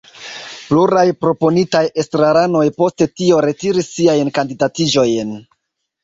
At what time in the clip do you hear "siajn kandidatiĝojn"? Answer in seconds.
3.99-5.35